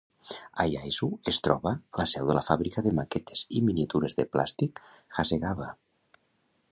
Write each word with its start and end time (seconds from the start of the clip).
A 0.61 0.63
Yaizu 0.75 1.09
es 1.31 1.37
troba 1.47 1.73
la 2.01 2.05
seu 2.13 2.31
de 2.31 2.37
la 2.37 2.43
fàbrica 2.49 2.83
de 2.87 2.95
maquetes 3.01 3.45
i 3.59 3.63
miniatures 3.67 4.17
de 4.21 4.25
plàstic 4.37 4.83
Hasegawa. 5.19 5.69